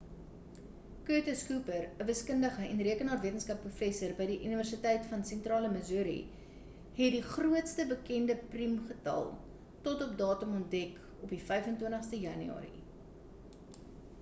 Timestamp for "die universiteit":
4.31-5.05